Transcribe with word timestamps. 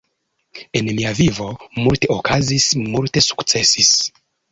En 0.77 0.87
mia 0.99 1.11
vivo, 1.19 1.49
multe 1.83 2.09
okazis, 2.15 2.65
multe 2.95 3.23
sukcesis 3.27 3.93